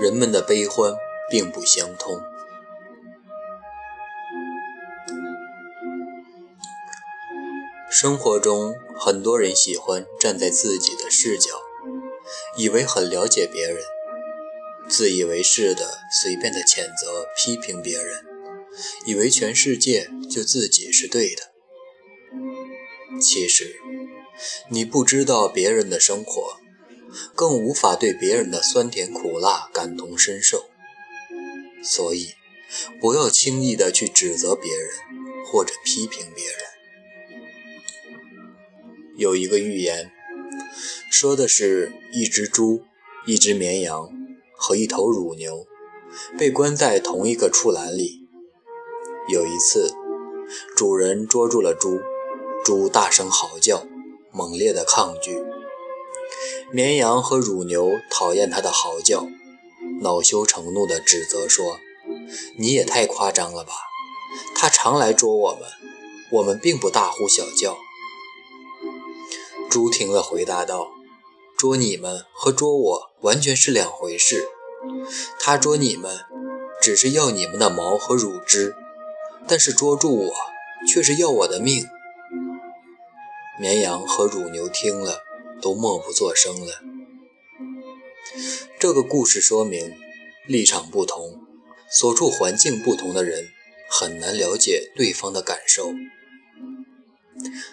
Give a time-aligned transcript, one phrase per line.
[0.00, 0.94] 人们的悲欢
[1.30, 2.20] 并不相通。
[7.90, 11.60] 生活中，很多人喜欢站在自己的视角，
[12.56, 13.78] 以为很了解别人，
[14.88, 18.24] 自以为是的随便的谴责、批评别人，
[19.06, 21.52] 以为全世界就自己是对的。
[23.20, 23.76] 其实，
[24.68, 26.56] 你不知道别人的生活，
[27.34, 30.64] 更无法对别人的酸甜苦辣感同身受，
[31.82, 32.34] 所以，
[33.00, 34.90] 不要轻易的去指责别人
[35.46, 36.54] 或者批评别人。
[39.16, 40.10] 有一个寓言，
[41.10, 42.82] 说的是一只猪、
[43.26, 44.10] 一只绵羊
[44.56, 45.66] 和一头乳牛
[46.36, 48.26] 被关在同一个畜栏里。
[49.28, 49.92] 有一次，
[50.76, 52.00] 主人捉住了猪，
[52.64, 53.86] 猪大声嚎叫，
[54.32, 55.38] 猛烈的抗拒。
[56.70, 59.28] 绵羊和乳牛讨厌它的嚎叫，
[60.00, 61.78] 恼羞成怒地指责说
[62.58, 63.72] ：“你也太夸张了吧！
[64.54, 65.62] 它常来捉我们，
[66.32, 67.78] 我们并不大呼小叫。”
[69.70, 70.90] 猪听了，回答道
[71.56, 74.48] ：“捉你们和捉我完全是两回事。
[75.40, 76.20] 他捉你们，
[76.80, 78.74] 只是要你们的毛和乳汁；
[79.48, 80.34] 但是捉住我，
[80.92, 81.86] 却是要我的命。”
[83.58, 85.23] 绵羊和乳牛听了，
[85.64, 86.82] 都默不作声了。
[88.78, 89.94] 这个故事说明，
[90.46, 91.40] 立场不同、
[91.90, 93.48] 所处环境不同的人，
[93.88, 95.94] 很难了解对方的感受。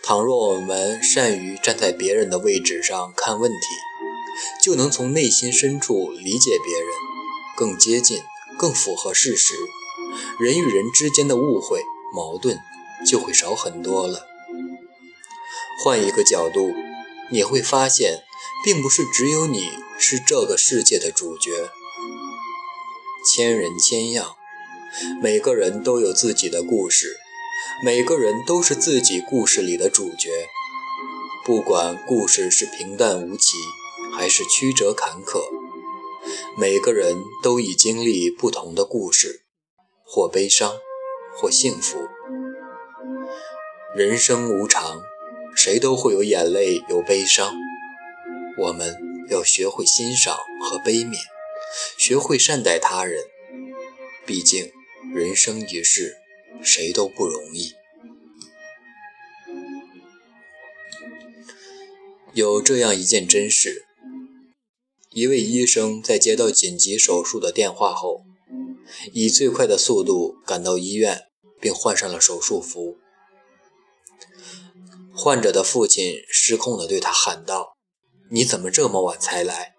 [0.00, 3.58] 倘若我们善于站在别人的位置上看问题，
[4.62, 6.88] 就能从内心深处理解别人，
[7.56, 8.20] 更接近、
[8.56, 9.54] 更符合事实，
[10.38, 11.82] 人与人之间的误会、
[12.14, 12.60] 矛盾
[13.04, 14.28] 就会少很多了。
[15.84, 16.72] 换一个角度，
[17.32, 18.22] 你会发现，
[18.62, 21.70] 并不是只有你是这个世界的主角，
[23.26, 24.36] 千人千样，
[25.22, 27.18] 每个人都有自己的故事。
[27.84, 30.30] 每个人都是自己故事里的主角，
[31.44, 33.56] 不管故事是平淡无奇，
[34.14, 35.40] 还是曲折坎坷，
[36.56, 39.44] 每个人都已经历不同的故事，
[40.04, 40.74] 或悲伤，
[41.34, 42.06] 或幸福。
[43.96, 45.00] 人生无常，
[45.56, 47.54] 谁都会有眼泪，有悲伤。
[48.58, 48.96] 我们
[49.30, 51.16] 要学会欣赏和悲悯，
[51.98, 53.24] 学会善待他人。
[54.26, 54.70] 毕竟，
[55.14, 56.16] 人生一世。
[56.64, 57.72] 谁都不容易。
[62.34, 63.84] 有这样一件真事：
[65.10, 68.22] 一位医生在接到紧急手术的电话后，
[69.12, 71.22] 以最快的速度赶到医院，
[71.60, 72.98] 并换上了手术服。
[75.14, 77.76] 患者的父亲失控地对他喊道
[78.32, 79.74] ：“你怎么这么晚才来？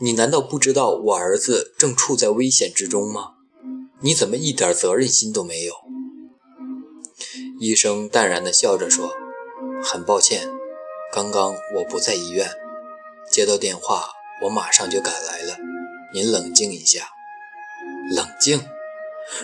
[0.00, 3.32] 你难道不知道我儿子正处在危险之中吗？
[4.02, 5.74] 你怎么一点责任心都没有？”
[7.60, 9.14] 医生淡然地笑着说
[9.82, 10.48] ：“很抱歉，
[11.12, 12.50] 刚刚我不在医院，
[13.30, 14.08] 接到电话，
[14.44, 15.58] 我马上就赶来了。
[16.12, 17.08] 您冷静一下，
[18.14, 18.66] 冷静。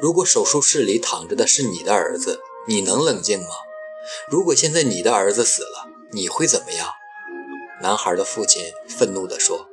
[0.00, 3.48] 如果手术室里躺着的是你的儿子，你能冷静吗？
[4.30, 6.88] 如果现在你的儿子死了，你会怎么样？”
[7.82, 9.68] 男孩的父亲愤怒地说。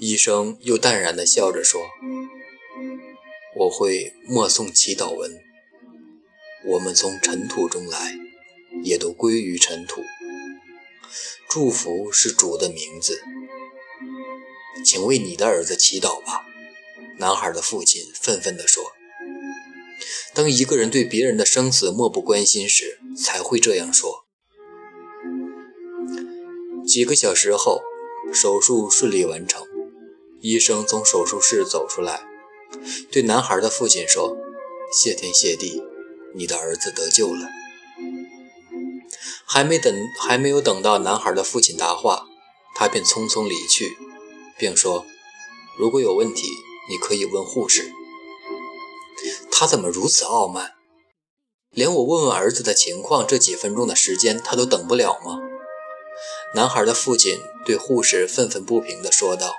[0.00, 1.82] 医生又淡然地笑着说
[3.54, 5.30] ：“我会默诵祈祷文。”
[6.66, 8.18] 我们从尘土中来，
[8.82, 10.02] 也都归于尘土。
[11.48, 13.22] 祝福是主的名字，
[14.84, 16.46] 请为你的儿子祈祷吧。
[17.18, 18.92] 男孩的父亲愤愤地说
[20.40, 24.24] ：“当一个人对别人的生死漠不关心时，才会这样说。”
[26.88, 27.82] 几个小时后，
[28.32, 29.66] 手术顺利完成，
[30.40, 32.22] 医生从手术室走出来，
[33.12, 34.38] 对男孩的父亲说
[34.90, 35.82] ：“谢天谢地。”
[36.34, 37.46] 你的儿子得救了，
[39.44, 42.24] 还没等还没有等到男孩的父亲答话，
[42.74, 43.98] 他便匆匆离去，
[44.58, 45.04] 并说
[45.78, 46.48] ：“如果有问题，
[46.88, 47.92] 你可以问护士。”
[49.60, 50.72] 他怎么如此傲慢？
[51.68, 55.38] 连我问问儿子的情况这几分钟的时间他都等不了吗？
[56.54, 59.54] 男孩的父亲对护士愤愤不平地说道。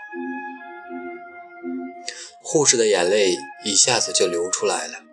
[2.42, 5.04] 护士的眼泪一下子就流出来了。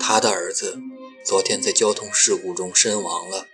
[0.00, 0.78] 他的儿子
[1.22, 3.44] 昨天在交通事故中身亡了。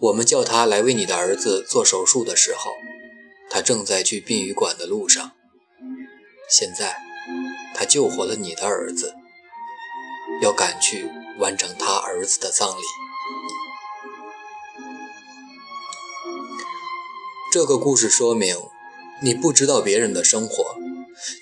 [0.00, 2.72] 我们叫他来为你的儿子做手术的时候，
[3.48, 5.30] 他正在去殡仪馆的路上。
[6.50, 7.03] 现在，
[7.74, 9.14] 他救活了你的儿子，
[10.40, 12.82] 要赶去完成他儿子的葬礼。
[17.52, 18.56] 这个故事说明，
[19.20, 20.76] 你不知道别人的生活，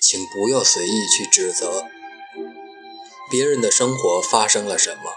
[0.01, 1.87] 请不要随意去指责
[3.31, 5.13] 别人的生活发生了什么，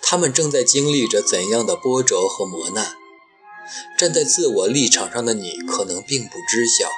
[0.00, 2.94] 他们正在经历着怎样的波折和磨难。
[3.98, 6.88] 站在自我立场上的你，可能并不知晓，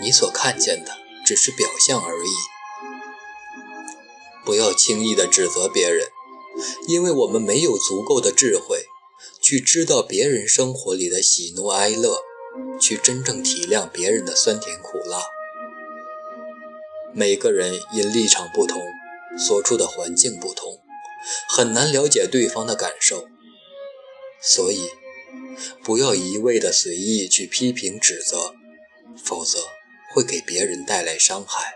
[0.00, 2.32] 你所看见的只是表象而已。
[4.44, 6.08] 不要轻易的指责别人，
[6.88, 8.86] 因为我们没有足够的智慧。
[9.40, 12.18] 去知道别人生活里的喜怒哀乐，
[12.80, 15.20] 去真正体谅别人的酸甜苦辣。
[17.12, 18.80] 每个人因立场不同，
[19.36, 20.78] 所处的环境不同，
[21.48, 23.26] 很难了解对方的感受。
[24.40, 24.88] 所以，
[25.82, 28.54] 不要一味的随意去批评指责，
[29.24, 29.58] 否则
[30.12, 31.74] 会给别人带来伤害。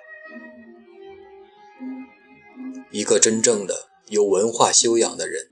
[2.91, 5.50] 一个真正的有文化修养的人。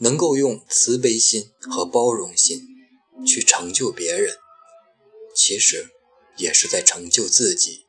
[0.00, 2.60] 能够用慈悲心和包容心
[3.26, 4.36] 去成就别人，
[5.34, 5.86] 其实
[6.36, 7.86] 也是在成就自己。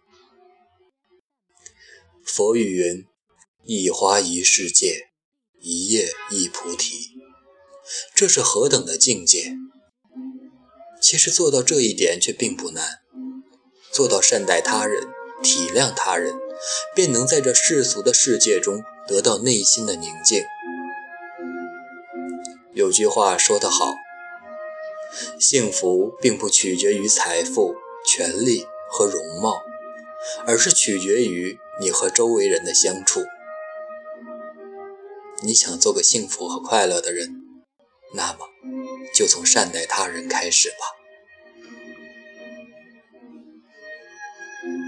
[2.23, 3.05] 佛语云
[3.67, 5.09] ：“一花一世界，
[5.59, 7.17] 一叶一菩提。”
[8.15, 9.57] 这是何等的境界！
[11.01, 13.02] 其实做到这一点却并不难，
[13.93, 15.03] 做到善待他人、
[15.43, 16.33] 体谅他人，
[16.95, 20.41] 便能在这世俗的世界中得到内心的宁静。
[22.73, 23.93] 有句话说得好，
[25.39, 29.61] 幸福并不取决于财富、权力和容貌，
[30.47, 33.21] 而是取决于你和周围人的相处。
[35.43, 37.35] 你想做个幸福和快乐的人，
[38.15, 38.47] 那么
[39.13, 41.02] 就从善待他人开始吧。